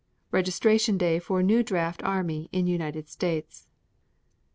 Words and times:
Registration 0.31 0.97
day 0.97 1.19
for 1.19 1.43
new 1.43 1.61
draft 1.61 2.01
army 2.01 2.49
in 2.51 2.65
United 2.65 3.07
States. 3.07 3.67